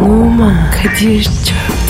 [0.00, 1.54] Нума, Кадишча.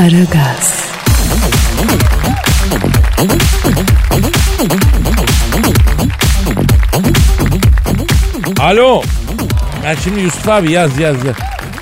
[0.00, 0.90] Aragaz,
[8.60, 9.02] Alo.
[9.84, 11.36] Ya şimdi Yusuf abi yaz yaz yaz.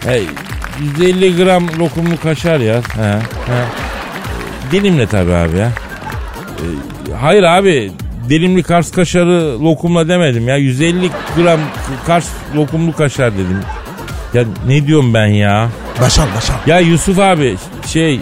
[0.04, 0.24] Hey,
[0.98, 2.84] 150 gram lokumlu kaşar yaz.
[2.84, 3.18] He,
[3.52, 3.64] he.
[4.72, 5.66] Dilimle tabii abi ya.
[5.66, 7.92] Ee, hayır abi
[8.28, 10.56] dilimli Kars kaşarı lokumla demedim ya.
[10.56, 11.60] 150 gram
[12.06, 13.60] Kars lokumlu kaşar dedim.
[14.34, 15.68] Ya ne diyorum ben ya?
[16.00, 16.54] Başal başal.
[16.66, 17.56] Ya Yusuf abi
[17.88, 18.20] şey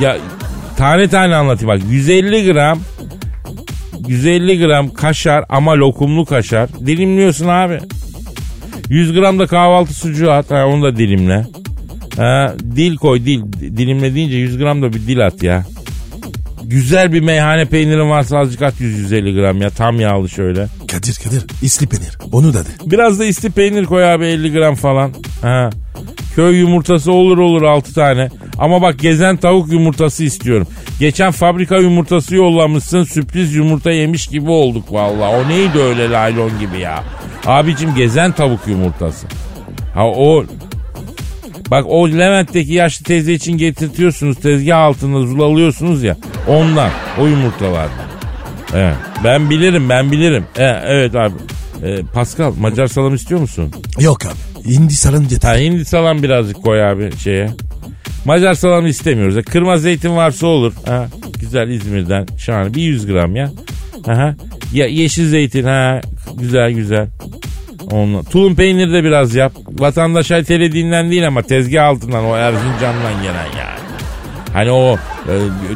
[0.00, 0.16] ya
[0.76, 2.78] tane tane anlatayım bak 150 gram
[4.08, 7.78] 150 gram kaşar ama lokumlu kaşar dilimliyorsun abi.
[8.88, 11.46] 100 gram da kahvaltı sucuğu at ha, onu da dilimle.
[12.16, 15.64] Ha, dil koy dil dilimle deyince 100 gram da bir dil at ya.
[16.64, 20.66] Güzel bir meyhane peynirin varsa azıcık at 100-150 gram ya tam yağlı şöyle.
[20.88, 21.44] Kadir Kadir.
[21.62, 22.18] İsli peynir.
[22.32, 22.68] Onu da de.
[22.86, 25.12] Biraz da isti peynir koy abi 50 gram falan.
[25.42, 25.70] Ha.
[26.34, 28.28] Köy yumurtası olur olur 6 tane.
[28.58, 30.66] Ama bak gezen tavuk yumurtası istiyorum.
[31.00, 35.36] Geçen fabrika yumurtası yollamışsın sürpriz yumurta yemiş gibi olduk vallahi.
[35.36, 37.04] O neydi öyle laylon gibi ya.
[37.46, 39.26] Abicim gezen tavuk yumurtası.
[39.94, 40.44] Ha o
[41.70, 46.16] Bak o Levent'teki yaşlı teyze için getirtiyorsunuz tezgah altında zulalıyorsunuz ya.
[46.48, 48.04] Ondan o yumurtalardan.
[48.74, 48.94] Evet.
[49.24, 50.44] Ben bilirim ben bilirim.
[50.56, 51.34] E, evet abi.
[51.84, 53.72] E, Pascal Macar salam istiyor musun?
[54.00, 54.74] Yok abi.
[54.74, 55.58] Hindistan'ın Ha yeter.
[55.58, 57.50] hindi salam birazcık koy abi şeye.
[58.24, 59.36] Macar salam istemiyoruz.
[59.36, 60.72] E, Kırmızı zeytin varsa olur.
[60.86, 61.08] Ha,
[61.40, 62.74] güzel İzmir'den şahane.
[62.74, 63.50] Bir 100 gram ya.
[64.06, 64.34] Aha.
[64.72, 66.00] Ya, yeşil zeytin ha.
[66.38, 67.08] Güzel güzel.
[67.90, 68.22] Onunla.
[68.22, 69.52] Tulum peyniri de biraz yap.
[69.68, 73.84] Vatandaş telediğinden değil ama tezgah altından o Erzincan'dan gelen yani.
[74.52, 74.96] Hani o
[75.28, 75.32] e,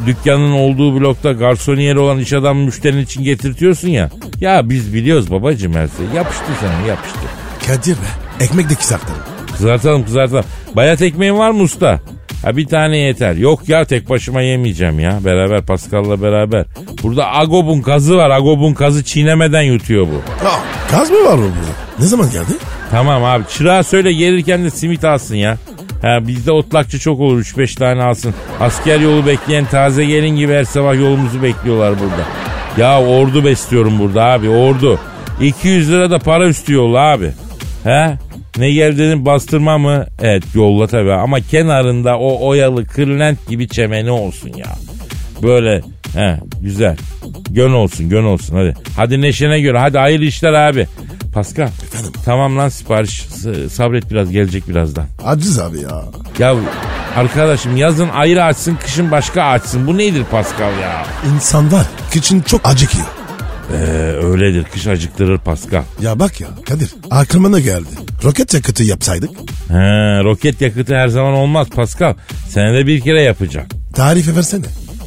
[0.06, 4.10] dükkanın olduğu blokta garsoniyeri olan iş adamı müşterinin için getirtiyorsun ya.
[4.40, 6.16] Ya biz biliyoruz babacım her şeyi.
[6.16, 7.20] Yapıştır sen yapıştır.
[7.66, 8.44] Kadir be.
[8.44, 9.20] Ekmek de kızartalım.
[9.56, 10.44] Kızartalım kızartalım.
[10.76, 12.00] Bayat ekmeğin var mı usta?
[12.42, 13.34] Ha bir tane yeter.
[13.34, 15.18] Yok ya tek başıma yemeyeceğim ya.
[15.24, 16.64] Beraber Pascal'la beraber.
[17.02, 18.30] Burada Agob'un kazı var.
[18.30, 20.46] Agob'un kazı çiğnemeden yutuyor bu.
[20.48, 20.58] Aa,
[20.90, 21.50] gaz mı var burada?
[21.98, 22.52] Ne zaman geldi?
[22.90, 25.56] Tamam abi çırağa söyle gelirken de simit alsın ya.
[26.02, 28.34] Ha bizde otlakçı çok olur 3-5 tane alsın.
[28.60, 32.22] Asker yolu bekleyen taze gelin gibi her sabah yolumuzu bekliyorlar burada.
[32.82, 34.98] Ya ordu besliyorum burada abi ordu.
[35.40, 37.30] 200 lira da para üstü yolla abi.
[37.84, 38.18] He?
[38.58, 40.06] Ne geldiğini bastırma mı?
[40.22, 44.66] Evet yolla tabii ama kenarında o oyalı kırlent gibi çemeni olsun ya.
[45.42, 45.82] Böyle
[46.14, 46.96] he güzel.
[47.50, 48.74] Gön olsun gön olsun hadi.
[48.96, 50.86] Hadi neşene göre hadi hayırlı işler abi.
[51.34, 51.66] Pascal.
[51.66, 52.12] Efendim?
[52.24, 53.22] Tamam lan sipariş
[53.72, 55.06] sabret biraz gelecek birazdan.
[55.24, 56.04] Aciz abi ya.
[56.38, 56.54] Ya
[57.16, 59.86] arkadaşım yazın ayrı açsın kışın başka açsın.
[59.86, 61.06] Bu nedir Pascal ya?
[61.34, 61.86] İnsan var.
[62.12, 63.06] Kıçın çok acıkıyor.
[63.72, 63.76] Ee,
[64.22, 65.82] öyledir kış acıktırır Pascal.
[66.00, 67.88] Ya bak ya Kadir aklıma ne geldi?
[68.24, 69.30] Roket yakıtı yapsaydık
[69.68, 69.74] He,
[70.24, 72.14] roket yakıtı her zaman olmaz Pascal.
[72.48, 73.66] Senede bir kere yapacak.
[73.94, 74.64] tarife versene.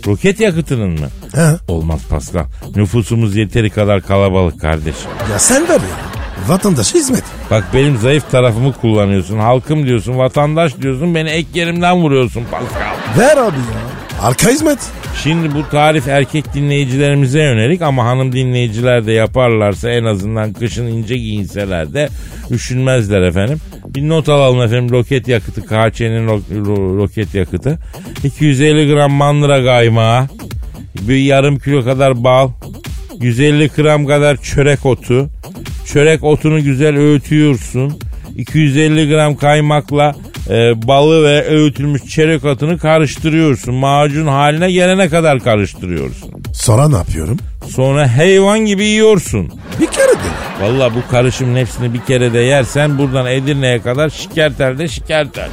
[0.07, 1.07] Roket yakıtının mı?
[1.35, 1.47] He?
[1.67, 2.45] Olmaz Pascal.
[2.75, 5.11] Nüfusumuz yeteri kadar kalabalık kardeşim.
[5.31, 6.11] Ya sen ver ya.
[6.47, 7.23] Vatandaşa hizmet.
[7.51, 9.37] Bak benim zayıf tarafımı kullanıyorsun.
[9.39, 11.15] Halkım diyorsun, vatandaş diyorsun.
[11.15, 12.93] Beni ek yerimden vuruyorsun Pascal.
[13.17, 14.00] Ver abi ya.
[14.21, 14.79] Arka hizmet.
[15.23, 21.17] Şimdi bu tarif erkek dinleyicilerimize yönelik ama hanım dinleyiciler de yaparlarsa en azından kışın ince
[21.17, 22.09] giyinseler de
[22.51, 23.57] üşünmezler efendim.
[23.87, 27.79] Bir not alalım efendim roket yakıtı KÇ'nin ro- ro- roket yakıtı.
[28.23, 30.27] 250 gram mandıra kaymağı,
[31.01, 32.49] bir yarım kilo kadar bal,
[33.21, 35.29] 150 gram kadar çörek otu.
[35.85, 37.99] Çörek otunu güzel öğütüyorsun.
[38.37, 40.15] 250 gram kaymakla
[40.49, 43.73] e, balı ve öğütülmüş çörek otunu karıştırıyorsun.
[43.73, 46.31] Macun haline gelene kadar karıştırıyorsun.
[46.53, 47.37] Sonra ne yapıyorum?
[47.69, 49.51] Sonra hayvan gibi yiyorsun.
[49.79, 50.61] Bir kere de.
[50.61, 55.49] Valla bu karışımın hepsini bir kere de yersen buradan Edirne'ye kadar şikertel de şikertel.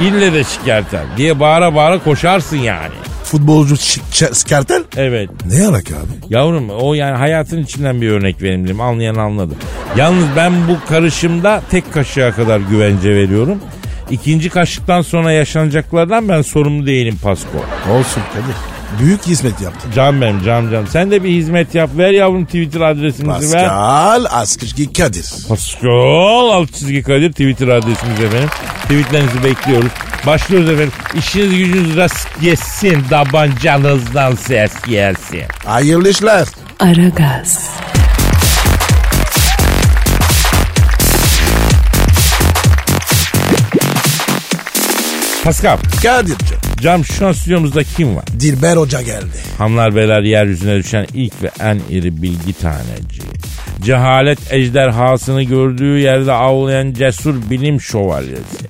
[0.00, 2.94] İlle de şikertel diye bağıra bağıra koşarsın yani.
[3.24, 4.82] Futbolcu şi- şe- skertel.
[4.96, 5.30] Evet.
[5.52, 6.34] Ne alaka abi?
[6.34, 8.80] Yavrum o yani hayatın içinden bir örnek dedim.
[8.80, 9.54] Anlayan anladı.
[9.96, 13.58] Yalnız ben bu karışımda tek kaşığa kadar güvence veriyorum.
[14.10, 17.58] İkinci kaşıktan sonra yaşanacaklardan ben sorumlu değilim Pasko.
[17.92, 18.54] Olsun Kadir.
[19.00, 19.90] Büyük hizmet yaptın.
[19.94, 20.84] Can benim can can.
[20.84, 21.90] Sen de bir hizmet yap.
[21.98, 23.68] Ver yavrum Twitter adresimizi ver.
[23.68, 25.26] Pascal Askışki Kadir.
[25.48, 28.48] Pascal alt çizgi Kadir Twitter adresimiz efendim.
[28.82, 29.90] Tweetlerinizi bekliyoruz.
[30.26, 30.92] Başlıyoruz efendim.
[31.18, 33.04] İşiniz gücünüz rast gelsin.
[33.10, 35.42] Tabancanızdan ses gelsin.
[35.64, 36.46] Hayırlı işler.
[36.80, 37.70] Aragaz,
[45.46, 46.58] Pascal, Kadir'cim.
[46.80, 48.24] cam şu an stüdyomuzda kim var?
[48.40, 49.36] Dilber Hoca geldi.
[49.58, 53.22] Hanlar beyler yeryüzüne düşen ilk ve en iri bilgi taneci.
[53.82, 58.66] Cehalet ejderhasını gördüğü yerde avlayan cesur bilim şövalyesi.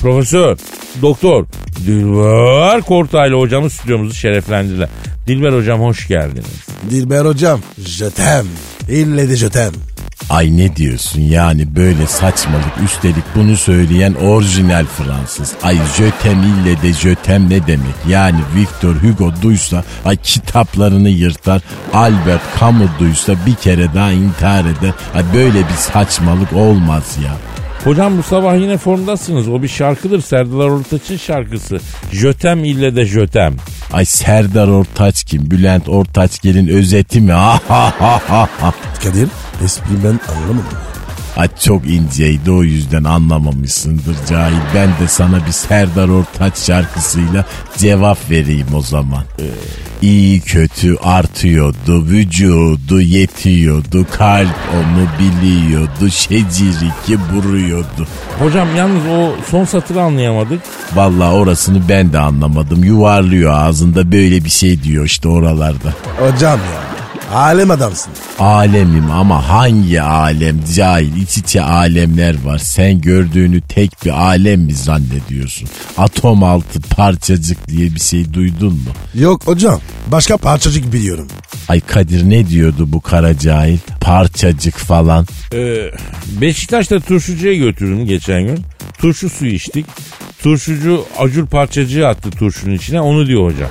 [0.00, 0.58] Profesör,
[1.02, 1.46] doktor,
[1.86, 4.88] Dilber Kortaylı hocamız stüdyomuzu şereflendirdiler.
[5.26, 6.66] Dilber hocam hoş geldiniz.
[6.90, 7.60] Dilber Hocam.
[7.78, 8.46] Jötem.
[8.88, 9.72] İlle de jötem.
[10.30, 15.54] Ay ne diyorsun yani böyle saçmalık üstelik bunu söyleyen orijinal Fransız.
[15.62, 21.62] Ay jötem ille de jötem ne demek yani Victor Hugo duysa ay kitaplarını yırtar
[21.94, 24.92] Albert Camus duysa bir kere daha intihar eder.
[25.14, 27.32] Ay böyle bir saçmalık olmaz ya.
[27.84, 29.48] Hocam bu sabah yine formdasınız.
[29.48, 30.20] O bir şarkıdır.
[30.20, 31.80] Serdar Ortaç'ın şarkısı.
[32.12, 33.56] Jötem ille de jötem.
[33.92, 35.50] Ay Serdar Ortaç kim?
[35.50, 37.32] Bülent Ortaçgel'in özeti mi?
[39.02, 39.28] Kadir
[39.64, 40.78] espriyi ben anlamadım.
[41.36, 44.56] Ay çok inceydi o yüzden anlamamışsındır cahil.
[44.74, 47.44] Ben de sana bir Serdar Ortaç şarkısıyla
[47.76, 49.24] cevap vereyim o zaman.
[50.02, 58.06] İyi kötü artıyordu, vücudu yetiyordu, kalp onu biliyordu, şeciriki vuruyordu.
[58.38, 60.60] Hocam yalnız o son satırı anlayamadık.
[60.94, 62.84] Vallahi orasını ben de anlamadım.
[62.84, 65.94] Yuvarlıyor ağzında böyle bir şey diyor işte oralarda.
[66.18, 66.97] Hocam ya.
[67.34, 68.12] Alem adamsın.
[68.38, 72.58] Alemim ama hangi alem cahil iç içe alemler var.
[72.58, 75.68] Sen gördüğünü tek bir alem mi zannediyorsun?
[75.98, 78.90] Atom altı parçacık diye bir şey duydun mu?
[79.14, 79.80] Yok hocam.
[80.06, 81.28] Başka parçacık biliyorum.
[81.68, 83.78] Ay Kadir ne diyordu bu kara cahil?
[84.00, 85.26] Parçacık falan.
[85.54, 85.90] Ee,
[86.40, 88.58] Beşiktaş'ta turşucuya götürdüm geçen gün.
[88.98, 89.86] Turşu suyu içtik.
[90.42, 93.70] Turşucu acur parçacığı attı turşunun içine onu diyor hocam.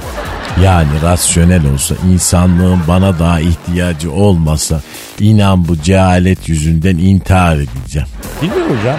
[0.63, 4.81] Yani rasyonel olsa insanlığın bana daha ihtiyacı olmasa
[5.19, 8.07] inan bu cehalet yüzünden intihar edeceğim.
[8.41, 8.97] Bilmiyorum hocam.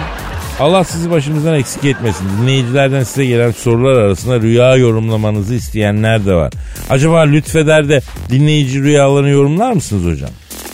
[0.59, 2.25] Allah sizi başımızdan eksik etmesin.
[2.41, 6.53] Dinleyicilerden size gelen sorular arasında rüya yorumlamanızı isteyenler de var.
[6.89, 10.29] Acaba lütfeder de dinleyici rüyalarını yorumlar mısınız hocam?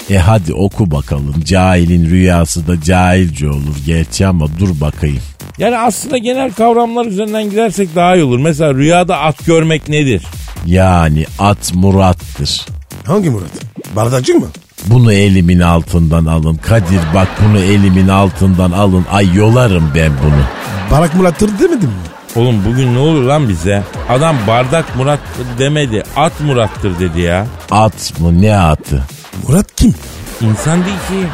[0.09, 1.35] E hadi oku bakalım.
[1.45, 5.21] Cahilin rüyası da cahilce olur gerçi ama dur bakayım.
[5.57, 8.39] Yani aslında genel kavramlar üzerinden gidersek daha iyi olur.
[8.39, 10.21] Mesela rüyada at görmek nedir?
[10.65, 12.65] Yani at Murat'tır.
[13.05, 13.49] Hangi Murat?
[13.95, 14.45] Bardakçı mı?
[14.85, 16.55] Bunu elimin altından alın.
[16.55, 19.05] Kadir bak bunu elimin altından alın.
[19.11, 20.43] Ay yolarım ben bunu.
[20.91, 21.95] Barak Murat'tır demedim mi?
[22.35, 23.83] Oğlum bugün ne olur lan bize?
[24.09, 26.03] Adam bardak Murat'tır demedi.
[26.15, 27.47] At Murat'tır dedi ya.
[27.71, 29.03] At mı ne atı?
[29.47, 29.95] Murat kim?
[30.41, 31.27] İnsan değil ki.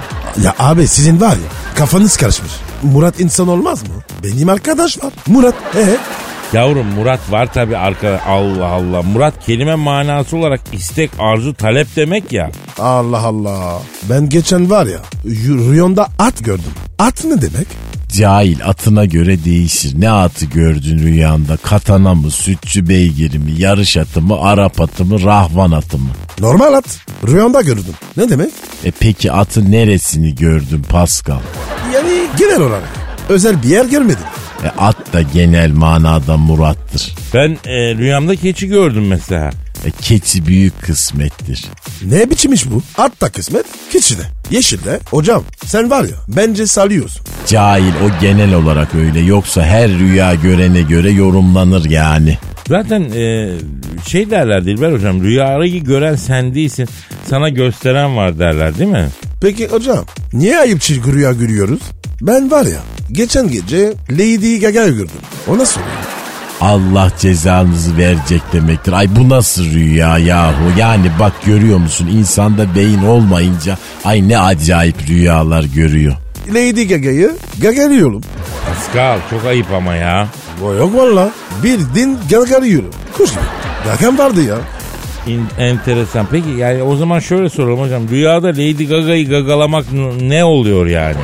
[0.43, 2.51] Ya abi sizin var ya kafanız karışmış.
[2.83, 3.89] Murat insan olmaz mı?
[4.23, 5.13] Benim arkadaş var.
[5.27, 5.55] Murat.
[5.75, 5.97] Ee?
[6.53, 9.01] Yavrum Murat var tabi arka Allah Allah.
[9.01, 12.51] Murat kelime manası olarak istek, arzu, talep demek ya.
[12.79, 13.81] Allah Allah.
[14.09, 16.71] Ben geçen var ya rüyamda at gördüm.
[16.99, 17.67] At ne demek?
[18.17, 20.01] Cahil atına göre değişir.
[20.01, 21.57] Ne atı gördün rüyanda?
[21.57, 26.09] Katana mı, sütçü beygiri mi, yarış atı mı, Arap atı mı, rahvan atı mı?
[26.39, 26.99] Normal at.
[27.27, 27.93] Rüyamda gördüm.
[28.17, 28.51] Ne demek?
[28.85, 31.39] E peki atın neresini gördün Pascal?
[31.93, 32.89] Yani genel olarak.
[33.29, 34.23] Özel bir yer görmedim.
[34.63, 37.13] E at da genel manada Murat'tır.
[37.33, 39.49] Ben e, rüyamda keçi gördüm mesela.
[39.85, 41.65] E keçi büyük kısmettir.
[42.05, 42.81] Ne biçim iş bu?
[42.97, 44.21] At da kısmet, keçi de.
[44.51, 44.99] Yeşil de.
[45.09, 47.21] Hocam sen var ya bence salıyorsun.
[47.47, 49.19] Cahil o genel olarak öyle.
[49.19, 52.37] Yoksa her rüya görene göre yorumlanır yani.
[52.67, 53.49] Zaten e,
[54.07, 56.87] şey derler Dilber hocam rüyayı gören sen değilsin
[57.29, 59.07] sana gösteren var derler değil mi?
[59.41, 61.79] Peki hocam niye ayıp çirkin rüya görüyoruz?
[62.21, 62.79] Ben var ya
[63.11, 65.11] geçen gece Lady Gaga'yı gördüm.
[65.47, 65.95] O nasıl oluyor?
[66.61, 68.91] Allah cezanızı verecek demektir.
[68.93, 70.63] Ay bu nasıl rüya yahu?
[70.77, 76.13] Yani bak görüyor musun insanda beyin olmayınca ay ne acayip rüyalar görüyor.
[76.49, 78.21] Lady Gaga'yı gagarıyorum.
[78.67, 80.27] Pascal çok ayıp ama ya.
[80.65, 81.29] O yok valla.
[81.63, 82.89] Bir din gagarıyorum.
[83.17, 83.41] Kuş gibi.
[83.85, 84.57] Gagam vardı ya.
[85.27, 86.25] İn- enteresan.
[86.31, 88.09] Peki yani o zaman şöyle soralım hocam.
[88.09, 89.85] Rüyada Lady Gaga'yı gagalamak
[90.21, 91.15] ne oluyor yani?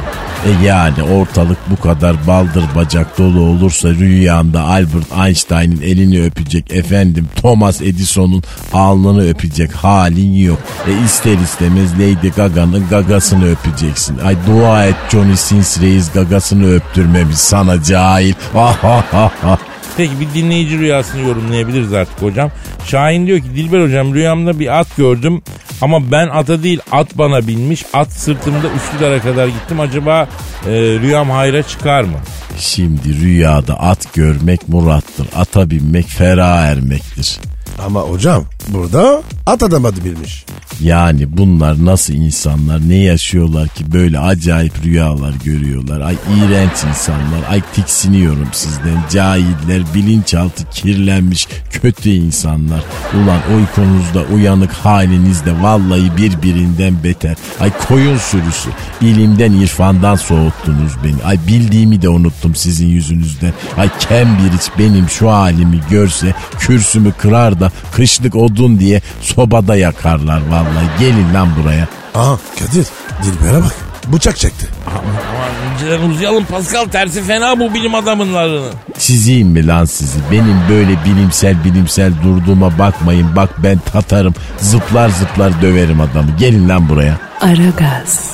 [0.45, 7.27] E yani ortalık bu kadar baldır bacak dolu olursa rüyanda Albert Einstein'ın elini öpecek efendim
[7.35, 10.59] Thomas Edison'un alnını öpecek halin yok.
[10.87, 14.17] E ister istemez Lady Gaga'nın gagasını öpeceksin.
[14.17, 18.33] Ay dua et Johnny Sins Reis gagasını öptürmemiş sana cahil.
[19.97, 22.51] Peki bir dinleyici rüyasını yorumlayabiliriz artık hocam.
[22.85, 25.41] Şahin diyor ki Dilber hocam rüyamda bir at gördüm.
[25.81, 27.85] Ama ben ata değil at bana binmiş.
[27.93, 29.79] At sırtımda Üsküdar'a kadar gittim.
[29.79, 30.27] Acaba
[30.65, 32.17] e, rüyam hayra çıkar mı?
[32.57, 35.27] Şimdi rüyada at görmek murattır.
[35.35, 37.39] Ata binmek ferah ermektir.
[37.85, 40.45] Ama hocam burada at adam adı bilmiş.
[40.81, 46.01] Yani bunlar nasıl insanlar ne yaşıyorlar ki böyle acayip rüyalar görüyorlar.
[46.01, 47.49] Ay iğrenç insanlar.
[47.49, 49.03] Ay tiksiniyorum sizden.
[49.11, 52.83] Cahiller, bilinçaltı kirlenmiş kötü insanlar.
[53.13, 57.35] Ulan uykunuzda uyanık halinizde vallahi birbirinden beter.
[57.59, 58.69] Ay koyun sürüsü.
[59.01, 61.23] İlimden irfandan soğuttunuz beni.
[61.25, 63.53] Ay bildiğimi de unuttum sizin yüzünüzden.
[63.77, 70.87] Ay Cambridge benim şu halimi görse kürsümü kırar da kışlık odun diye sobada yakarlar vallahi.
[70.99, 71.87] Gelin lan buraya.
[72.15, 72.85] Aha Kadir
[73.23, 73.75] Dilber'e bak
[74.13, 74.67] bıçak çekti.
[74.87, 78.71] Aman inceden uzayalım Pascal tersi fena bu bilim adamınlarının.
[78.99, 80.19] Çizeyim mi lan sizi?
[80.31, 83.35] Benim böyle bilimsel bilimsel durduğuma bakmayın.
[83.35, 84.33] Bak ben tatarım.
[84.57, 86.27] Zıplar zıplar döverim adamı.
[86.39, 87.17] Gelin lan buraya.
[87.41, 88.31] Aragaz,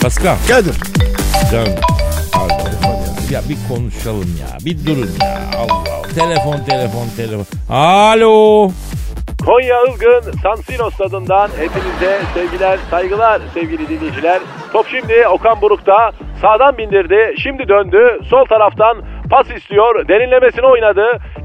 [0.00, 0.36] Pascal.
[0.48, 0.74] Kadir
[2.32, 2.66] Pardon,
[3.30, 3.40] ya.
[3.48, 4.58] bir konuşalım ya.
[4.64, 5.38] Bir durun ya.
[5.58, 6.08] Allah Allah.
[6.14, 7.74] Telefon telefon telefon.
[7.74, 8.70] Alo.
[9.46, 14.40] Konya Ilgın San Siro stadından hepinize sevgiler, saygılar sevgili dinleyiciler.
[14.72, 18.96] Top şimdi Okan Buruk'ta sağdan bindirdi, şimdi döndü, sol taraftan
[19.30, 21.04] pas istiyor, derinlemesine oynadı,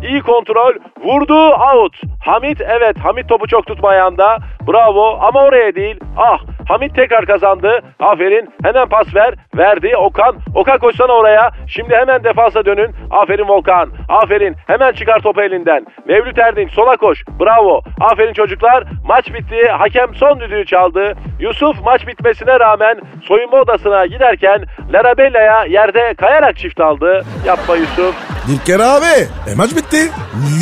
[0.10, 0.74] iyi kontrol,
[1.06, 1.94] vurdu, out.
[2.26, 4.38] Hamit evet, Hamit topu çok tutmayanda,
[4.68, 7.82] bravo ama oraya değil, ah Hamit tekrar kazandı.
[8.00, 8.50] Aferin.
[8.64, 9.34] Hemen pas ver.
[9.58, 9.98] Verdi.
[9.98, 10.36] Okan.
[10.56, 11.52] Okan koşsana oraya.
[11.68, 12.96] Şimdi hemen defansa dönün.
[13.12, 13.90] Aferin Volkan.
[14.10, 14.56] Aferin.
[14.68, 15.86] Hemen çıkar topu elinden.
[16.08, 17.24] Mevlüt Erdinç sola koş.
[17.40, 17.82] Bravo.
[18.12, 18.84] Aferin çocuklar.
[19.08, 19.68] Maç bitti.
[19.78, 21.14] Hakem son düdüğü çaldı.
[21.40, 27.26] Yusuf maç bitmesine rağmen soyunma odasına giderken Larabella'ya yerde kayarak çift aldı.
[27.46, 28.16] Yapma Yusuf.
[28.48, 29.06] Dilker abi
[29.52, 29.98] e maç bitti.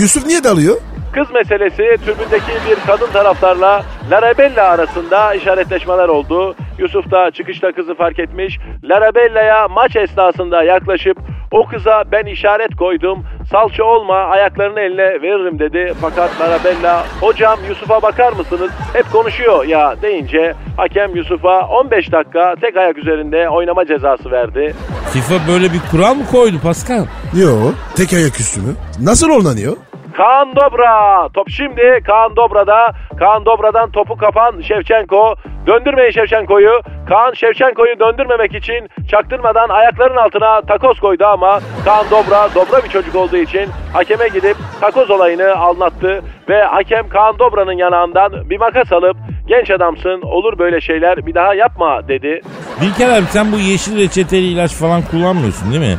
[0.02, 0.76] Yusuf niye dalıyor?
[1.14, 6.56] Kız meselesi tribündeki bir kadın taraftarla Larabella arasında işaretleşmeler oldu.
[6.78, 8.60] Yusuf da çıkışta kızı fark etmiş.
[8.84, 11.18] Larabella'ya maç esnasında yaklaşıp
[11.52, 13.24] o kıza ben işaret koydum.
[13.52, 15.94] Salça olma ayaklarını eline veririm dedi.
[16.02, 18.72] Fakat Larabella hocam Yusuf'a bakar mısınız?
[18.94, 24.76] Hep konuşuyor ya deyince hakem Yusuf'a 15 dakika tek ayak üzerinde oynama cezası verdi.
[25.14, 27.06] FIFA böyle bir kural mı koydu Pascal?
[27.42, 27.50] Yo
[27.96, 28.74] tek ayak üstü mü?
[29.02, 29.78] Nasıl oynanıyor?
[30.14, 31.30] Kaan Dobra.
[31.34, 32.92] Top şimdi Kaan Dobra'da.
[33.20, 35.36] Kaan Dobra'dan topu kapan Şevçenko.
[35.68, 36.82] Döndürmeyin Şevçenko'yu.
[37.10, 43.16] Kaan Şevçenko'yu döndürmemek için çaktırmadan ayakların altına takoz koydu ama Kaan Dobra, Dobra bir çocuk
[43.16, 46.22] olduğu için hakeme gidip takoz olayını anlattı.
[46.50, 51.54] Ve hakem Kaan Dobra'nın yanağından bir makas alıp genç adamsın olur böyle şeyler bir daha
[51.54, 52.42] yapma dedi.
[52.82, 55.98] Bilker abi sen bu yeşil reçeteli ilaç falan kullanmıyorsun değil mi?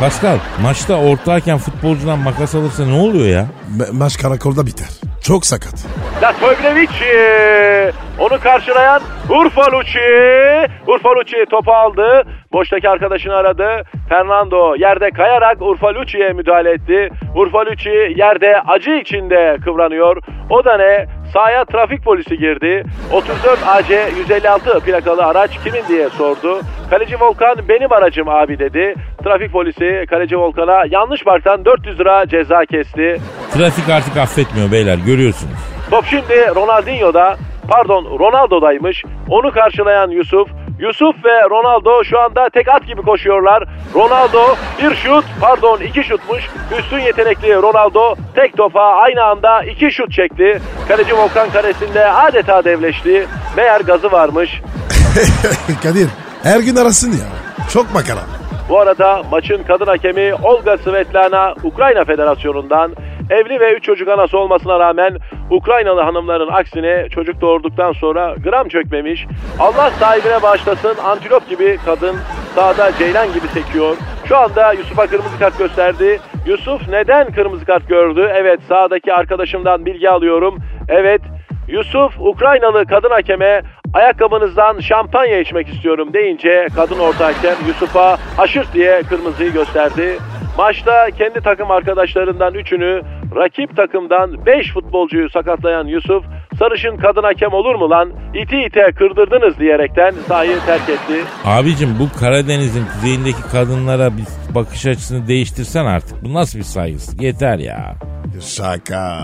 [0.00, 3.46] Pascal maçta ortayken futbolcudan makas alırsa ne oluyor ya?
[3.78, 4.88] Ma- maç karakolda biter.
[5.22, 5.74] Çok sakat.
[6.22, 6.88] Latovlevic
[8.18, 10.00] onu karşılayan Urfalucci.
[10.86, 12.22] Urfalucci topu aldı.
[12.52, 13.82] Boştaki arkadaşını aradı.
[14.08, 17.08] Fernando yerde kayarak Urfalucci'ye müdahale etti.
[17.34, 20.16] Urfalucci yerde acı içinde kıvranıyor.
[20.50, 21.06] O da ne?
[21.32, 22.84] Sahaya trafik polisi girdi.
[23.12, 26.60] 34 AC 156 plakalı araç kimin diye sordu.
[26.90, 28.94] Kaleci Volkan benim aracım abi dedi.
[29.24, 33.20] Trafik polisi kaleci Volkan'a yanlış parktan 400 lira ceza kesti.
[33.54, 35.58] Trafik artık affetmiyor beyler görüyorsunuz.
[35.90, 37.36] Top şimdi Ronaldinho'da
[37.68, 39.04] pardon Ronaldo'daymış.
[39.28, 40.48] Onu karşılayan Yusuf.
[40.78, 43.64] Yusuf ve Ronaldo şu anda tek at gibi koşuyorlar.
[43.94, 46.48] Ronaldo bir şut pardon iki şutmuş.
[46.78, 50.60] Üstün yetenekli Ronaldo tek topa aynı anda iki şut çekti.
[50.88, 53.26] Kaleci Volkan karesinde adeta devleşti.
[53.56, 54.60] Meğer gazı varmış.
[55.82, 56.08] Kadir
[56.42, 57.26] her gün arasın ya.
[57.72, 58.20] Çok makara.
[58.68, 62.92] Bu arada maçın kadın hakemi Olga Svetlana Ukrayna Federasyonu'ndan
[63.30, 65.16] evli ve 3 çocuk anası olmasına rağmen
[65.50, 69.26] Ukraynalı hanımların aksine çocuk doğurduktan sonra gram çökmemiş.
[69.58, 72.16] Allah sahibine bağışlasın antilop gibi kadın
[72.54, 73.96] sağda ceylan gibi sekiyor.
[74.28, 76.20] Şu anda Yusuf'a kırmızı kart gösterdi.
[76.46, 78.30] Yusuf neden kırmızı kart gördü?
[78.34, 80.58] Evet sağdaki arkadaşımdan bilgi alıyorum.
[80.88, 81.20] Evet
[81.68, 83.62] Yusuf Ukraynalı kadın hakeme
[83.94, 90.18] ayakkabınızdan şampanya içmek istiyorum deyince kadın orta hakem Yusuf'a haşırt diye kırmızıyı gösterdi.
[90.58, 93.02] Maçta kendi takım arkadaşlarından üçünü
[93.36, 96.24] rakip takımdan 5 futbolcuyu sakatlayan Yusuf
[96.58, 101.24] sarışın kadın hakem olur mu lan iti ite kırdırdınız diyerekten sahayı terk etti.
[101.44, 106.24] Abicim bu Karadeniz'in kuzeyindeki kadınlara bir bakış açısını değiştirsen artık.
[106.24, 107.22] Bu nasıl bir saygısızlık?
[107.22, 107.94] Yeter ya.
[108.40, 109.22] Şaka.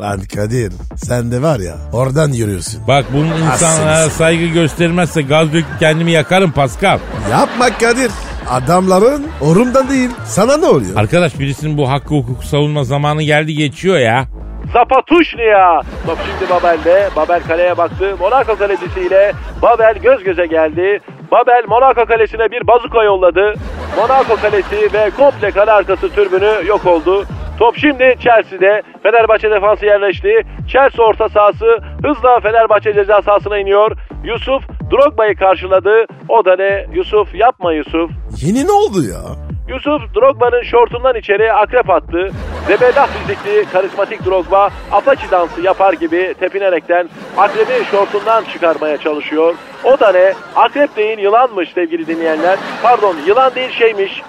[0.00, 2.80] Lan Kadir sen de var ya oradan yürüyorsun.
[2.88, 6.98] Bak bunun insanlara saygı göstermezse gaz döküp kendimi yakarım Pascal.
[7.30, 8.10] Yapma Kadir.
[8.50, 10.10] Adamların orumdan değil.
[10.24, 10.96] Sana ne oluyor?
[10.96, 14.24] Arkadaş birisinin bu hakkı hukuk savunma zamanı geldi geçiyor ya.
[14.72, 15.80] Zapatuşnia.
[16.06, 17.08] Top şimdi Babel'de.
[17.16, 18.16] Babel kaleye baktı.
[18.20, 19.32] Monaco kalecisiyle
[19.62, 21.00] Babel göz göze geldi.
[21.30, 23.54] Babel Monaco kalesine bir bazuka yolladı.
[23.96, 27.24] Monaco kalesi ve komple kale arkası türbünü yok oldu.
[27.58, 28.82] Top şimdi Chelsea'de.
[29.02, 30.42] Fenerbahçe defansı yerleşti.
[30.68, 33.96] Chelsea orta sahası hızla Fenerbahçe ceza sahasına iniyor.
[34.24, 36.06] Yusuf Drogba'yı karşıladı.
[36.28, 36.86] O da ne?
[36.94, 38.10] Yusuf yapma Yusuf.
[38.42, 39.20] Yeni ne oldu ya?
[39.68, 42.30] Yusuf Drogba'nın şortundan içeri akrep attı.
[42.66, 49.54] Zebellah fizikli karizmatik Drogba apaçi dansı yapar gibi tepinerekten akrebi şortundan çıkarmaya çalışıyor.
[49.84, 50.32] O da ne?
[50.56, 52.58] Akrep değil yılanmış sevgili dinleyenler.
[52.82, 54.22] Pardon yılan değil şeymiş.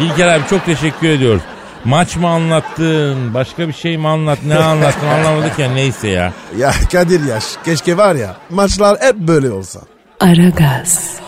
[0.00, 1.42] Dilker abi çok teşekkür ediyoruz.
[1.88, 3.34] Maç mı anlattın?
[3.34, 4.48] Başka bir şey mi anlattın?
[4.48, 6.32] Ne anlattın anlamadık ya neyse ya.
[6.58, 7.44] Ya Kadir yaş.
[7.64, 9.80] Keşke var ya maçlar hep böyle olsa.
[10.20, 11.20] Aragaz,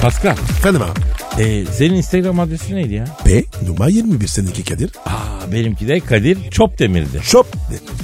[0.00, 1.42] Pascal, Efendim abi.
[1.42, 3.04] e, senin Instagram adresi neydi ya?
[3.26, 4.90] B numara 21 seninki Kadir.
[5.06, 7.20] Aa, benimki de Kadir Çopdemir'di.
[7.22, 7.46] Shop.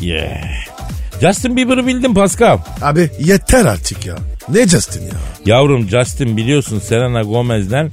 [0.01, 0.76] Yeah.
[1.21, 2.59] Justin Bieber'ı bildim Pascal.
[2.83, 4.15] Abi yeter artık ya.
[4.49, 5.13] Ne Justin ya?
[5.47, 7.91] Yavrum Justin biliyorsun Selena Gomez'den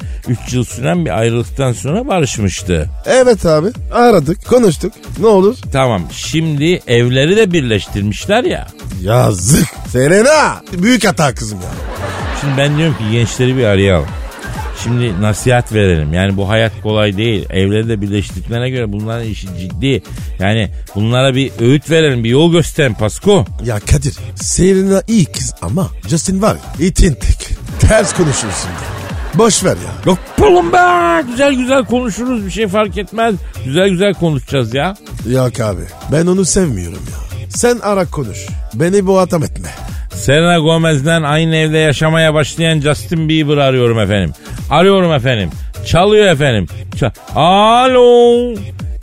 [0.47, 2.89] 3 yıl süren bir ayrılıktan sonra barışmıştı.
[3.05, 4.93] Evet abi aradık konuştuk.
[5.19, 5.57] Ne olur?
[5.73, 8.67] Tamam şimdi evleri de birleştirmişler ya.
[9.01, 9.67] Yazık.
[9.87, 10.61] Serena.
[10.73, 11.69] Büyük hata kızım ya.
[12.41, 14.07] Şimdi ben diyorum ki gençleri bir arayalım.
[14.83, 16.13] Şimdi nasihat verelim.
[16.13, 17.45] Yani bu hayat kolay değil.
[17.49, 20.03] Evleri de göre bunların işi ciddi.
[20.39, 23.45] Yani bunlara bir öğüt verelim, bir yol gösterelim Pasko.
[23.65, 27.49] Ya Kadir Serena iyi kız ama Justin var ya itin tek.
[27.79, 29.37] Ters konuşuyorsun de.
[29.37, 29.93] Boş ver ya.
[30.05, 30.77] Yok oğlum be
[31.27, 33.35] güzel güzel konuşuruz bir şey fark etmez.
[33.65, 34.95] Güzel güzel konuşacağız ya.
[35.29, 37.47] Yok abi ben onu sevmiyorum ya.
[37.49, 38.45] Sen ara konuş.
[38.73, 39.69] Beni bu atam etme.
[40.13, 44.33] Selena Gomez'den aynı evde yaşamaya başlayan Justin Bieber arıyorum efendim.
[44.69, 45.49] Arıyorum efendim.
[45.85, 46.67] Çalıyor efendim.
[46.95, 48.55] Ça- Alo.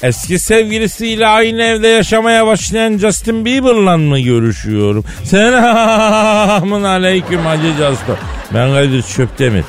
[0.03, 5.05] Eski sevgilisiyle aynı evde yaşamaya başlayan Justin Bieber'la mı görüşüyorum?
[5.25, 8.17] Selamun aleyküm Hacı Justo.
[8.55, 9.65] Ben Kadir Çöptemir.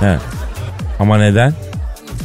[0.00, 0.18] He.
[1.00, 1.54] Ama neden?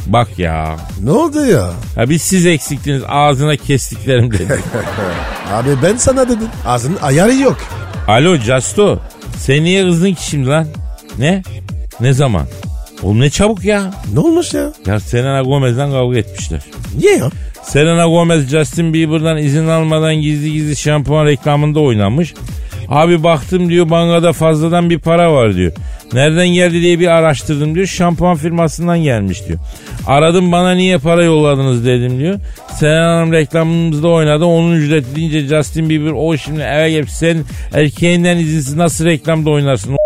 [0.06, 0.76] Bak ya.
[1.02, 1.70] Ne oldu ya?
[1.96, 2.10] ya.
[2.10, 4.58] Biz siz eksiktiniz ağzına kestiklerim dedi.
[5.52, 6.48] Abi ben sana dedim.
[6.66, 7.56] Ağzının ayarı yok.
[8.08, 8.98] Alo Justo.
[9.36, 10.66] Sen niye kızdın ki şimdi lan?
[11.18, 11.42] Ne?
[12.00, 12.46] Ne zaman?
[13.02, 13.90] Oğlum ne çabuk ya.
[14.14, 14.72] Ne olmuş ya?
[14.86, 16.60] Ya Selena Gomez'den kavga etmişler.
[16.98, 17.30] Niye ya?
[17.62, 22.34] Selena Gomez Justin Bieber'dan izin almadan gizli gizli şampuan reklamında oynamış.
[22.88, 25.72] Abi baktım diyor bankada fazladan bir para var diyor.
[26.12, 27.86] Nereden geldi diye bir araştırdım diyor.
[27.86, 29.58] Şampuan firmasından gelmiş diyor.
[30.06, 32.38] Aradım bana niye para yolladınız dedim diyor.
[32.78, 34.44] Selena Hanım reklamımızda oynadı.
[34.44, 37.38] Onun ücreti deyince Justin Bieber o şimdi eve gelip sen
[37.74, 39.96] erkeğinden izinsiz nasıl reklamda oynarsın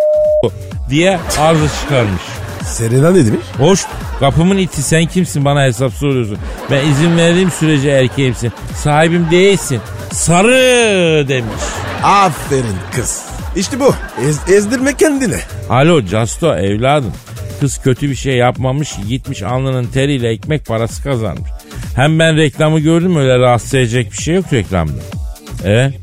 [0.90, 2.22] diye arıza çıkarmış.
[2.66, 3.40] Serena ne demiş?
[3.58, 3.80] Hoş
[4.20, 6.38] kapımın iti sen kimsin bana hesap soruyorsun.
[6.70, 8.52] Ben izin verdiğim sürece erkeğimsin.
[8.76, 9.80] Sahibim değilsin.
[10.12, 11.62] Sarı demiş.
[12.02, 13.22] Aferin kız.
[13.56, 13.94] İşte bu.
[14.28, 15.36] Ez- ezdirme kendini.
[15.70, 17.12] Alo Casto evladım.
[17.60, 21.50] Kız kötü bir şey yapmamış gitmiş alnının teriyle ekmek parası kazanmış.
[21.96, 24.92] Hem ben reklamı gördüm öyle rahatsız edecek bir şey yok reklamda.
[25.64, 25.94] Evet.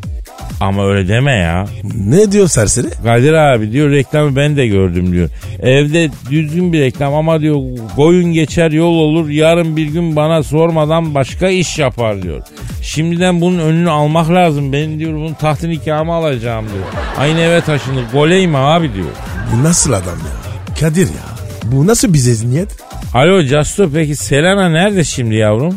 [0.63, 1.65] Ama öyle deme ya.
[2.07, 2.87] Ne diyor serseri?
[3.03, 5.29] Kadir abi diyor reklamı ben de gördüm diyor.
[5.59, 7.55] Evde düzgün bir reklam ama diyor
[7.95, 12.41] koyun geçer yol olur yarın bir gün bana sormadan başka iş yapar diyor.
[12.81, 14.73] Şimdiden bunun önünü almak lazım.
[14.73, 16.85] Ben diyor bunun tahtın nikahımı alacağım diyor.
[17.19, 18.03] Aynı eve taşınır.
[18.13, 19.07] Goley mi abi diyor.
[19.53, 20.75] Bu nasıl adam ya?
[20.79, 21.25] Kadir ya.
[21.63, 22.69] Bu nasıl bir zihniyet?
[23.13, 25.75] Alo Casto peki Selena nerede şimdi yavrum?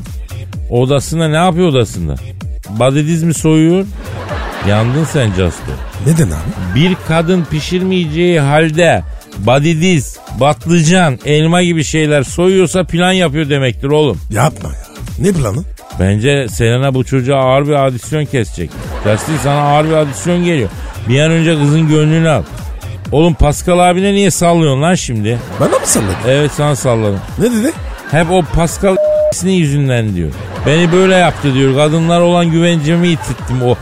[0.70, 2.14] Odasında ne yapıyor odasında?
[2.70, 3.84] Badediz mi soyuyor?
[4.68, 5.72] Yandın sen Casto.
[6.06, 6.74] Neden abi?
[6.74, 9.02] Bir kadın pişirmeyeceği halde
[9.38, 14.20] badidiz, batlıcan, elma gibi şeyler soyuyorsa plan yapıyor demektir oğlum.
[14.30, 14.86] Yapma ya.
[15.18, 15.64] Ne planı?
[16.00, 18.70] Bence Selena bu çocuğa ağır bir adisyon kesecek.
[19.04, 20.68] Justin sana ağır bir adisyon geliyor.
[21.08, 22.42] Bir an önce kızın gönlünü al.
[23.12, 25.38] Oğlum Pascal abine niye sallıyorsun lan şimdi?
[25.60, 26.14] Bana mı salladın?
[26.28, 27.20] Evet sana salladım.
[27.38, 27.72] Ne dedi?
[28.10, 28.96] Hep o Pascal
[29.42, 30.30] yüzünden diyor.
[30.66, 31.74] Beni böyle yaptı diyor.
[31.76, 33.76] Kadınlar olan güvencemi yitirttim o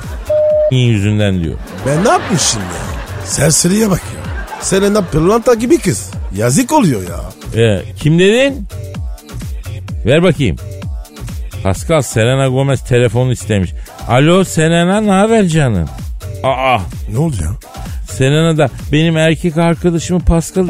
[0.71, 1.55] yüzünden diyor.
[1.87, 3.27] Ben ne yapmışım ya?
[3.27, 4.25] Serseriye bak ya.
[4.63, 6.11] Selena pırlanta gibi kız.
[6.37, 7.21] Yazık oluyor ya.
[7.63, 8.67] Ee, kim dedin?
[10.07, 10.57] Ver bakayım.
[11.63, 13.73] Pascal Selena Gomez telefonu istemiş.
[14.09, 15.89] Alo Selena ne haber canım?
[16.43, 16.79] Aa
[17.13, 17.51] Ne oldu ya?
[18.11, 20.69] Selena da benim erkek arkadaşımı Pascal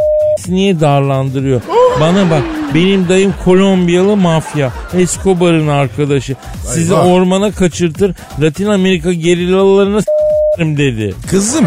[0.48, 1.61] niye darlandırıyor?
[2.00, 2.42] Bana bak
[2.74, 4.72] benim dayım Kolombiyalı mafya.
[4.94, 6.37] Escobar'ın arkadaşı.
[6.66, 8.14] Sizi ormana kaçırtır.
[8.40, 11.14] Latin Amerika gerillalarına s**erim dedi.
[11.30, 11.66] Kızım.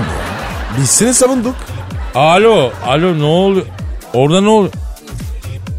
[0.79, 1.55] Biz seni savunduk.
[2.15, 3.65] Alo, alo ne oluyor?
[4.13, 4.73] Orada ne oluyor?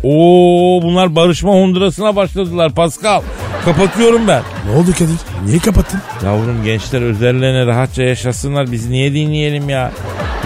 [0.02, 3.22] Oo bunlar barışma Honduras'ına başladılar Pascal.
[3.64, 4.42] Kapatıyorum ben.
[4.66, 5.16] Ne oldu Kadir?
[5.46, 6.00] Niye kapattın?
[6.24, 8.72] Yavrum gençler özellerine rahatça yaşasınlar.
[8.72, 9.92] Biz niye dinleyelim ya?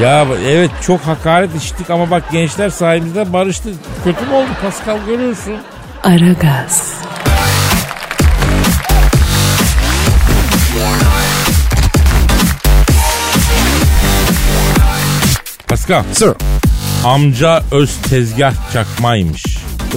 [0.00, 3.70] Ya evet çok hakaret işittik ama bak gençler sayemizde barıştı.
[4.04, 5.54] Kötü mü oldu Pascal görüyorsun?
[6.02, 6.94] Aragaz,
[15.68, 16.30] Pascal Sir.
[17.04, 19.44] amca öz tezgah çakmaymış.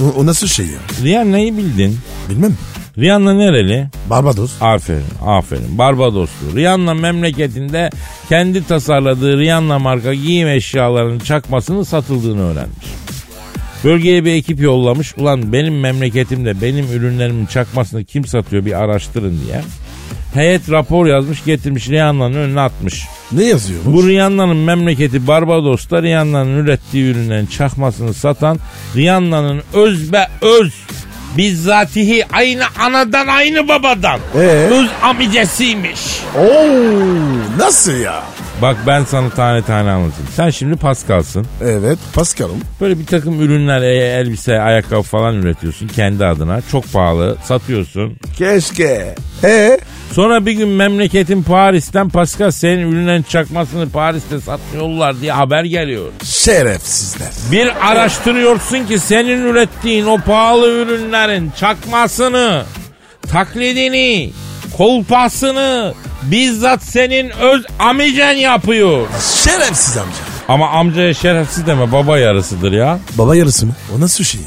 [0.00, 0.78] O, o nasıl şey ya?
[1.04, 1.98] Rihanna'yı bildin.
[2.30, 2.56] Bilmem.
[2.98, 3.86] Rihanna nereli?
[4.10, 4.52] Barbados.
[4.60, 5.78] Aferin, aferin.
[5.78, 6.56] Barbadoslu.
[6.56, 7.90] Rihanna memleketinde
[8.28, 12.86] kendi tasarladığı Rihanna marka giyim eşyalarının çakmasının satıldığını öğrenmiş.
[13.84, 15.14] Bölgeye bir ekip yollamış.
[15.18, 19.60] Ulan benim memleketimde benim ürünlerimin çakmasını kim satıyor bir araştırın diye.
[20.34, 23.04] Heyet rapor yazmış getirmiş Rihanna'nın önüne atmış.
[23.32, 24.08] Ne yazıyor bu?
[24.08, 28.58] Rihanna'nın memleketi Barbados'ta Rihanna'nın ürettiği ürünlerin çakmasını satan
[28.96, 30.74] Rihanna'nın öz be öz
[31.36, 34.38] bizzatihi aynı anadan aynı babadan Ee?
[34.70, 36.00] öz amicesiymiş.
[36.38, 36.66] Oo,
[37.58, 38.22] nasıl ya?
[38.62, 40.28] Bak ben sana tane tane anlatayım.
[40.36, 41.46] Sen şimdi Pascal'sın.
[41.64, 42.60] Evet Pascal'ım.
[42.80, 46.60] Böyle bir takım ürünler, e, elbise, ayakkabı falan üretiyorsun kendi adına.
[46.72, 48.16] Çok pahalı satıyorsun.
[48.38, 49.14] Keşke.
[49.44, 49.78] E
[50.12, 56.06] Sonra bir gün memleketin Paris'ten Pascal senin ürünlerin çakmasını Paris'te satmıyorlar diye haber geliyor.
[56.24, 57.28] şerefsizler.
[57.52, 62.62] Bir araştırıyorsun ki senin ürettiğin o pahalı ürünlerin çakmasını,
[63.32, 64.30] taklidini,
[64.76, 65.94] kolpasını
[66.30, 69.06] bizzat senin öz amicen yapıyor.
[69.44, 70.16] Şerefsiz amca.
[70.48, 72.98] Ama amcaya şerefsiz deme baba yarısıdır ya.
[73.18, 73.72] Baba yarısı mı?
[73.96, 74.46] O nasıl şey ya?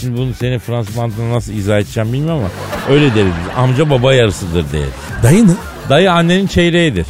[0.00, 3.56] Şimdi bunu senin Fransız mantığına nasıl izah edeceğim bilmiyorum ama öyle deriz biz.
[3.58, 4.84] Amca baba yarısıdır diye.
[5.22, 5.52] Dayı ne?
[5.88, 7.06] Dayı annenin çeyreğidir.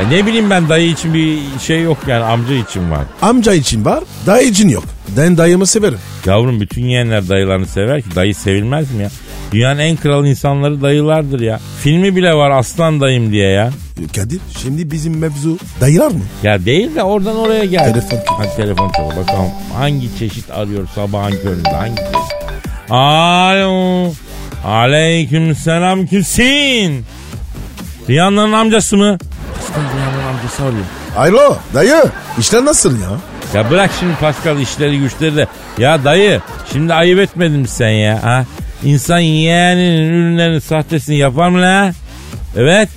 [0.00, 3.04] Ya ne bileyim ben dayı için bir şey yok yani amca için var.
[3.22, 4.84] Amca için var, dayı için yok.
[5.16, 5.98] Ben dayımı severim.
[6.26, 9.10] Yavrum bütün yeğenler dayılarını sever ki dayı sevilmez mi ya?
[9.52, 11.60] Dünyanın en kral insanları dayılardır ya.
[11.82, 13.70] Filmi bile var aslan dayım diye ya.
[14.16, 16.20] Kadir şimdi bizim mevzu dayılar mı?
[16.42, 17.92] Ya değil de oradan oraya gel.
[17.92, 18.18] Telefon.
[18.38, 22.90] Hadi telefon çal bakalım hangi çeşit arıyor sabahın köründe hangi çeşit?
[22.90, 24.12] Alo.
[24.64, 27.04] Aleyküm selam kimsin?
[28.08, 29.18] Rihanna'nın amcası mı?
[29.54, 30.84] Pascal Rihanna'nın amcası arıyor.
[31.16, 32.02] Alo dayı
[32.38, 33.08] işler nasıl ya?
[33.54, 35.46] Ya bırak şimdi Pascal işleri güçleri de.
[35.78, 36.40] Ya dayı
[36.72, 38.22] şimdi ayıp etmedin mi sen ya?
[38.22, 38.44] Ha?
[38.84, 41.92] İnsan yeğeninin ürünlerinin sahtesini yapar mı la?
[42.56, 42.88] Evet.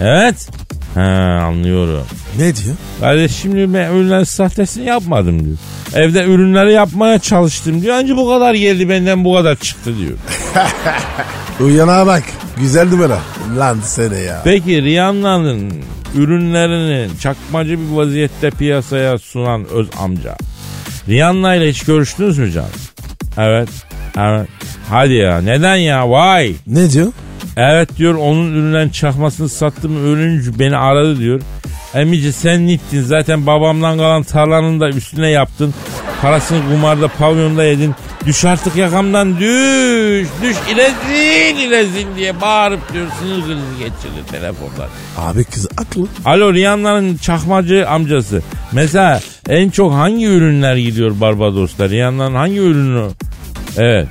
[0.00, 0.48] Evet.
[0.94, 1.00] Ha
[1.46, 2.06] anlıyorum.
[2.38, 2.76] Ne diyor?
[3.00, 5.56] Kardeş şimdi ben ürünlerin sahtesini yapmadım diyor.
[5.94, 7.96] Evde ürünleri yapmaya çalıştım diyor.
[7.96, 10.18] Anca bu kadar geldi benden bu kadar çıktı diyor.
[11.60, 12.22] Uyana bak
[12.56, 13.18] güzel numara.
[13.58, 14.40] Lan sene ya.
[14.44, 15.72] Peki Rihanna'nın
[16.14, 20.36] ürünlerini çakmacı bir vaziyette piyasaya sunan öz amca.
[21.08, 22.68] Rihanna ile hiç görüştünüz mü canım?
[23.38, 23.68] Evet.
[24.18, 24.48] Evet.
[24.90, 26.54] Hadi ya neden ya vay.
[26.66, 27.12] Ne diyor?
[27.56, 31.40] Evet diyor onun ürünlerin çakmasını sattım ürüncü beni aradı diyor.
[31.94, 35.74] Emici sen nittin zaten babamdan kalan tarlanın da üstüne yaptın.
[36.22, 37.94] Parasını kumarda pavyonda yedin.
[38.26, 40.28] Düş artık yakamdan düş.
[40.42, 44.88] Düş ilezin ilezin diye bağırıp diyor sinir krizi geçirdi telefonlar.
[45.16, 46.06] Abi kız aklı.
[46.24, 48.42] Alo Rihanna'nın çakmacı amcası.
[48.72, 51.88] Mesela en çok hangi ürünler gidiyor Barbados'ta?
[51.88, 53.08] Rihanna'nın hangi ürünü?
[53.76, 54.08] Evet.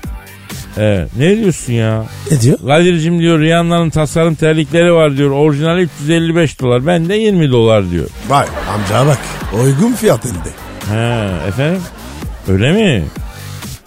[0.80, 1.10] Evet.
[1.18, 2.06] Ne diyorsun ya?
[2.32, 2.58] Ne diyor?
[2.68, 5.32] Kadir'cim diyor Rihanna'nın tasarım terlikleri var diyor.
[5.32, 6.88] Orijinali 355 dolar.
[6.88, 8.10] Ben de 20 dolar diyor.
[8.30, 9.18] Vay amcaya bak.
[9.63, 10.50] Uygun fiyat elde.
[10.92, 11.82] He efendim?
[12.48, 13.04] Öyle mi?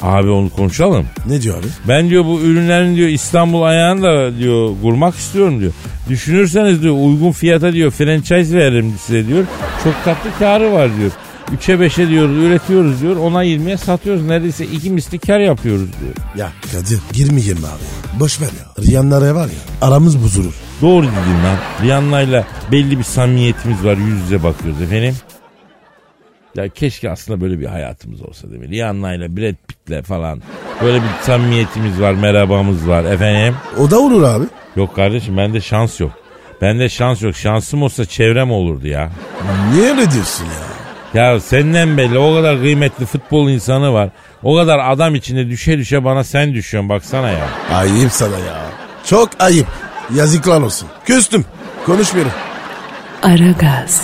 [0.03, 1.07] Abi onu konuşalım.
[1.27, 1.67] Ne diyor abi?
[1.89, 5.73] Ben diyor bu ürünlerin diyor İstanbul ayağını da diyor kurmak istiyorum diyor.
[6.09, 9.45] Düşünürseniz diyor uygun fiyata diyor franchise veririm size diyor.
[9.85, 11.11] Çok tatlı karı var diyor.
[11.57, 13.17] 3'e 5'e diyor üretiyoruz diyor.
[13.17, 14.23] Ona 20'ye satıyoruz.
[14.27, 16.15] Neredeyse iki misli kar yapıyoruz diyor.
[16.37, 18.21] Ya Kadir girmeyelim abi.
[18.21, 18.85] Boş ver ya.
[18.87, 20.55] Riyanlara var ya aramız bozulur.
[20.83, 21.57] Doğru dedin lan.
[21.83, 23.97] Rihanna'yla belli bir samimiyetimiz var.
[23.97, 25.17] Yüz yüze bakıyoruz efendim.
[26.55, 28.69] Ya keşke aslında böyle bir hayatımız olsa değil mi?
[28.69, 30.43] Rihanna'yla Brad Pitt'le falan.
[30.83, 33.55] Böyle bir samimiyetimiz var, merhabamız var efendim.
[33.79, 34.45] O da olur abi.
[34.77, 36.13] Yok kardeşim bende şans yok.
[36.61, 37.37] Bende şans yok.
[37.37, 39.11] Şansım olsa çevrem olurdu ya.
[39.73, 40.80] Niye öyle diyorsun ya?
[41.15, 44.09] Ya senden belli o kadar kıymetli futbol insanı var.
[44.43, 47.49] O kadar adam içinde düşe düşe bana sen düşüyorsun baksana ya.
[47.75, 48.63] Ayıp sana ya.
[49.07, 49.67] Çok ayıp.
[50.15, 50.89] Yazıklar olsun.
[51.05, 51.45] Küstüm.
[51.87, 52.33] Konuşmuyorum.
[53.23, 54.03] Aragaz,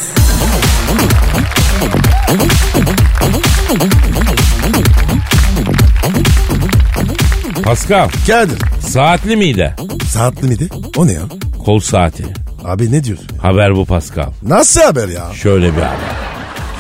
[7.65, 8.59] Pascal Kadir.
[8.81, 9.75] saatli miydi?
[10.11, 10.69] Saatli miydi?
[10.97, 11.21] O ne ya?
[11.65, 12.25] Kol saati.
[12.65, 13.27] Abi ne diyorsun?
[13.43, 14.31] Haber bu Pascal.
[14.43, 15.33] Nasıl haber ya?
[15.35, 16.26] Şöyle bir haber.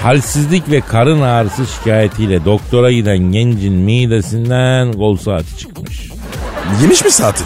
[0.02, 6.10] Halsizlik ve karın ağrısı şikayetiyle doktora giden gencin midesinden kol saati çıkmış.
[6.82, 7.42] Yemiş mi saati?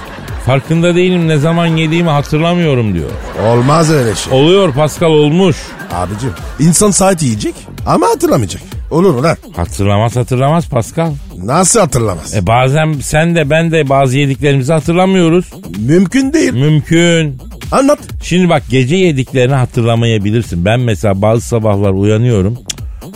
[0.46, 3.10] Farkında değilim ne zaman yediğimi hatırlamıyorum diyor.
[3.46, 4.32] Olmaz öyle şey.
[4.32, 5.56] Oluyor Pascal olmuş.
[5.92, 7.54] Abicim insan saati yiyecek
[7.86, 8.62] ama hatırlamayacak.
[8.90, 9.36] Olur mu lan?
[9.56, 11.12] Hatırlamaz hatırlamaz Pascal.
[11.42, 12.34] Nasıl hatırlamaz?
[12.34, 15.44] E bazen sen de ben de bazı yediklerimizi hatırlamıyoruz.
[15.78, 16.52] Mümkün değil.
[16.52, 17.38] Mümkün.
[17.72, 17.98] Anlat.
[18.22, 20.64] Şimdi bak gece yediklerini hatırlamayabilirsin.
[20.64, 22.58] Ben mesela bazı sabahlar uyanıyorum.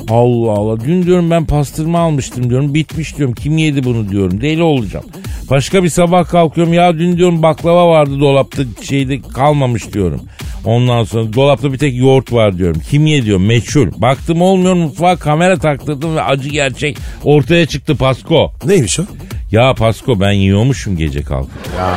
[0.08, 4.62] Allah Allah dün diyorum ben pastırma almıştım diyorum bitmiş diyorum kim yedi bunu diyorum deli
[4.62, 5.04] olacağım.
[5.50, 10.20] Başka bir sabah kalkıyorum ya dün diyorum baklava vardı dolapta şeyde kalmamış diyorum.
[10.64, 12.82] Ondan sonra dolapta bir tek yoğurt var diyorum.
[12.90, 13.88] Kim yedi diyorum meçhul.
[13.96, 18.52] Baktım olmuyor mutfağa kamera taktırdım ve acı gerçek ortaya çıktı Pasko.
[18.66, 19.02] Neymiş o?
[19.50, 21.50] Ya Pasko ben yiyormuşum gece kalkıp.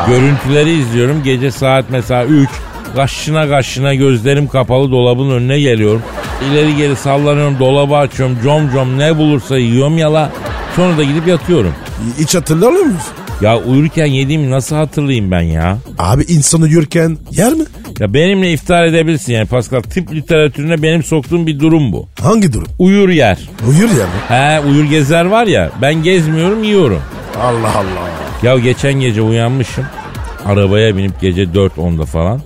[0.08, 2.50] Görüntüleri izliyorum gece saat mesela 3.
[2.96, 6.02] Kaşına kaşına gözlerim kapalı dolabın önüne geliyorum.
[6.52, 10.32] İleri geri sallanıyorum dolabı açıyorum com com ne bulursa yiyorum yala.
[10.76, 11.74] Sonra da gidip yatıyorum.
[12.20, 13.14] Hiç hatırlıyor musun?
[13.42, 15.78] Ya uyurken yediğimi nasıl hatırlayayım ben ya?
[16.00, 17.64] Abi insan uyurken yer mi?
[18.00, 19.82] Ya benimle iftar edebilirsin yani Pascal.
[19.82, 22.08] Tıp literatürüne benim soktuğum bir durum bu.
[22.22, 22.68] Hangi durum?
[22.80, 23.38] Uyur yer.
[23.70, 24.20] Uyur yer mi?
[24.28, 27.02] He uyur gezer var ya ben gezmiyorum yiyorum.
[27.42, 28.08] Allah Allah.
[28.44, 29.86] Ya geçen gece uyanmışım.
[30.46, 32.42] Arabaya binip gece 4-10'da falan.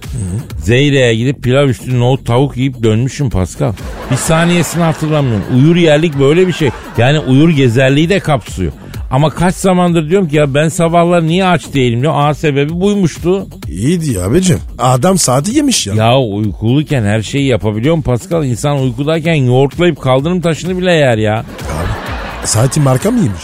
[0.63, 3.73] Zeyre'ye gidip pilav üstü nohut tavuk yiyip dönmüşüm Pascal.
[4.11, 5.43] Bir saniyesini hatırlamıyorum.
[5.55, 6.69] Uyur yerlik böyle bir şey.
[6.97, 8.71] Yani uyur gezerliği de kapsıyor.
[9.11, 12.13] Ama kaç zamandır diyorum ki ya ben sabahlar niye aç değilim diyor.
[12.15, 13.47] Aa sebebi buymuştu.
[13.67, 14.59] İyiydi ya abicim.
[14.79, 15.93] Adam saati yemiş ya.
[15.93, 18.45] Ya uykuluyken her şeyi yapabiliyor mu Pascal?
[18.45, 21.39] İnsan uykudayken yoğurtlayıp kaldırım taşını bile yer ya.
[21.39, 23.41] Abi, saati marka mı yemiş?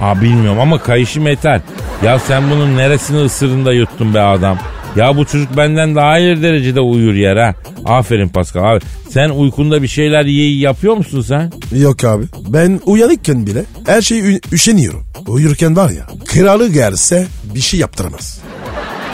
[0.00, 1.60] Ha bilmiyorum ama kayışı metal.
[2.04, 4.58] Ya sen bunun neresini ısırında yuttun be adam?
[4.96, 7.54] Ya bu çocuk benden daha ileri derecede uyur yer ha.
[7.84, 8.80] Aferin Pascal abi.
[9.10, 11.52] Sen uykunda bir şeyler iyi yapıyor musun sen?
[11.76, 12.24] Yok abi.
[12.48, 15.04] Ben uyanıkken bile her şeyi ü- üşeniyorum.
[15.26, 18.40] Uyurken var ya kralı gelse bir şey yaptıramaz.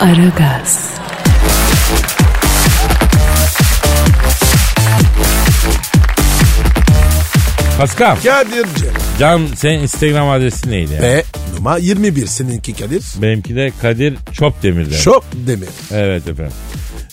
[0.01, 0.91] Aragaz,
[7.79, 8.17] Pascal.
[8.17, 8.87] Kadir'ce.
[9.19, 11.03] Can senin Instagram adresin neydi ya?
[11.03, 11.25] Ve
[11.65, 13.03] numara 21 seninki Kadir.
[13.23, 14.97] Benimki de Kadir Çopdemir'den.
[14.97, 15.69] Şop demir.
[15.93, 16.53] Evet efendim.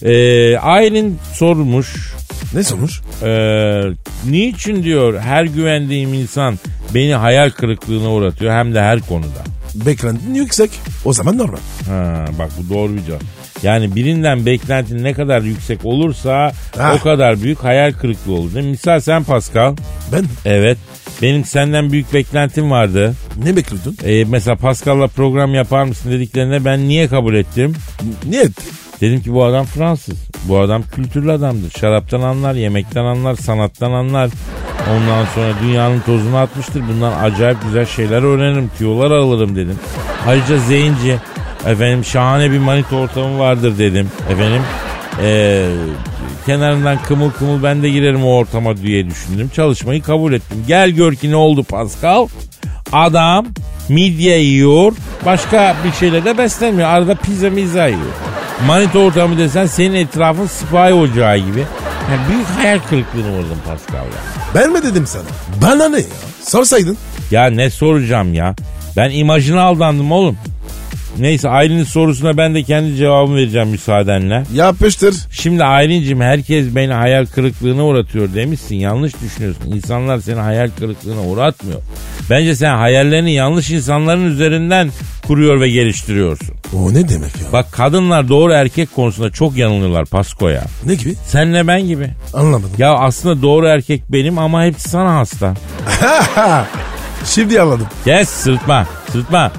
[0.03, 2.13] Ee, Aylin sormuş.
[2.53, 3.01] Ne sonuç?
[3.23, 3.81] Ee,
[4.29, 6.59] niçin diyor her güvendiğim insan
[6.93, 9.43] beni hayal kırıklığına uğratıyor hem de her konuda.
[9.75, 10.71] Beklentin yüksek.
[11.05, 11.59] O zaman normal.
[11.87, 13.21] Ha, bak bu doğru bir cevap.
[13.63, 16.95] Yani birinden beklentin ne kadar yüksek olursa Ah.
[16.95, 18.53] o kadar büyük hayal kırıklığı olur.
[18.53, 18.71] Değil mi?
[18.71, 19.75] Misal sen Pascal.
[20.13, 20.77] Ben Evet.
[21.21, 23.13] Benim senden büyük beklentim vardı.
[23.45, 23.97] ne bekliyordun?
[24.03, 27.73] Ee, mesela Pascal'la program yapar mısın dediklerine ben niye kabul ettim?
[28.29, 28.63] Niye ettin?
[29.01, 30.15] Dedim ki bu adam Fransız.
[30.45, 31.71] Bu adam kültürlü adamdır.
[31.79, 34.29] Şaraptan anlar, yemekten anlar, sanattan anlar.
[34.91, 36.83] Ondan sonra dünyanın tozunu atmıştır.
[36.93, 38.71] Bundan acayip güzel şeyler öğrenirim.
[38.77, 39.79] Tüyolar alırım dedim.
[40.27, 41.17] Ayrıca zenci.
[41.67, 44.11] Efendim şahane bir manita ortamı vardır dedim.
[44.29, 44.61] Efendim
[45.23, 45.65] eee,
[46.45, 49.51] kenarından kımıl kımıl ben de girerim o ortama diye düşündüm.
[49.55, 50.63] Çalışmayı kabul ettim.
[50.67, 52.27] Gel gör ki ne oldu Pascal?
[52.91, 53.45] Adam
[53.89, 54.93] midye yiyor.
[55.25, 56.89] Başka bir şeyle de beslenmiyor.
[56.89, 58.01] Arada pizza mizza yiyor.
[58.67, 61.59] Manita ortamı desen senin etrafın sipahi ocağı gibi.
[62.11, 64.11] Yani büyük hayal kırıklığına uğradım Pascal ya.
[64.55, 65.23] Ben mi dedim sana?
[65.61, 66.05] Bana ne ya?
[66.43, 66.97] Sorsaydın.
[67.31, 68.55] Ya ne soracağım ya?
[68.97, 70.37] Ben imajına aldandım oğlum.
[71.19, 74.43] Neyse Aylin'in sorusuna ben de kendi cevabımı vereceğim müsaadenle.
[74.53, 75.15] Yapıştır.
[75.31, 78.75] Şimdi Aylin'cim herkes beni hayal kırıklığına uğratıyor demişsin.
[78.75, 79.71] Yanlış düşünüyorsun.
[79.71, 81.79] İnsanlar seni hayal kırıklığına uğratmıyor.
[82.29, 84.89] Bence sen hayallerini yanlış insanların üzerinden
[85.27, 86.55] kuruyor ve geliştiriyorsun.
[86.75, 87.51] O ne demek ya?
[87.53, 90.63] Bak kadınlar doğru erkek konusunda çok yanılıyorlar Pasko'ya.
[90.85, 91.15] Ne gibi?
[91.25, 92.09] Senle ben gibi.
[92.33, 92.71] Anlamadım.
[92.77, 95.53] Ya aslında doğru erkek benim ama hepsi sana hasta.
[97.25, 97.87] Şimdi anladım.
[98.05, 99.51] Kes sırtma sırtma.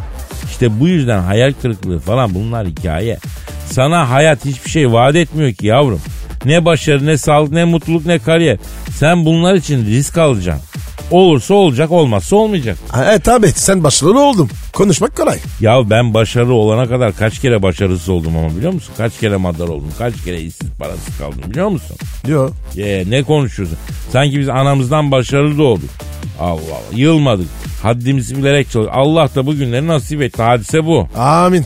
[0.63, 3.19] İşte bu yüzden hayal kırıklığı falan bunlar hikaye.
[3.67, 6.01] Sana hayat hiçbir şey vaat etmiyor ki yavrum.
[6.45, 8.59] Ne başarı ne sağlık ne mutluluk ne kariyer.
[8.99, 10.65] Sen bunlar için risk alacaksın.
[11.11, 12.79] Olursa olacak olmazsa olmayacak.
[13.15, 14.51] E tabi sen başarılı oldun.
[14.73, 15.39] Konuşmak kolay.
[15.61, 18.95] Ya ben başarılı olana kadar kaç kere başarısız oldum ama biliyor musun?
[18.97, 21.97] Kaç kere madar oldum, kaç kere işsiz parasız kaldım biliyor musun?
[22.27, 22.51] Diyor.
[22.75, 23.79] Ye, ne konuşuyorsun?
[24.13, 25.91] Sanki biz anamızdan başarılı doğduk.
[26.41, 26.97] Allah Allah.
[26.97, 27.49] Yılmadık.
[27.83, 28.95] Haddimizi bilerek çalıştık.
[28.97, 30.43] Allah da bu günleri nasip etti.
[30.43, 31.09] Hadise bu.
[31.17, 31.65] Amin.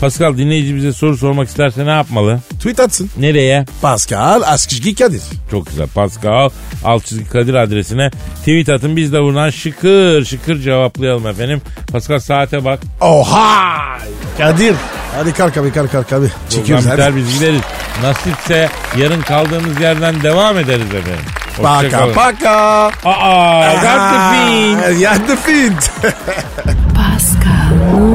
[0.00, 2.40] Pascal dinleyici bize soru sormak isterse ne yapmalı?
[2.50, 3.10] Tweet atsın.
[3.18, 3.64] Nereye?
[3.82, 5.22] Pascal Askışgi Kadir.
[5.50, 5.86] Çok güzel.
[5.94, 6.50] Pascal
[6.84, 8.96] alt çizgi Kadir adresine tweet atın.
[8.96, 11.60] Biz de buradan şıkır şıkır cevaplayalım efendim.
[11.92, 12.78] Pascal saate bak.
[13.00, 13.98] Oha!
[14.38, 14.74] Kadir.
[15.16, 16.26] Hadi kalk abi kalk kalk abi.
[16.50, 17.16] Çekiyoruz hadi.
[17.16, 17.60] biz gideriz.
[18.02, 21.24] Nasipse yarın kaldığımız yerden devam ederiz efendim.
[21.62, 22.14] Paka Hoşçakalın.
[22.14, 22.90] paka.
[23.04, 24.98] Aa, got the fin.
[25.00, 25.90] Ya the fint.
[26.94, 28.13] Pascal,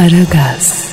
[0.00, 0.89] Aragaz.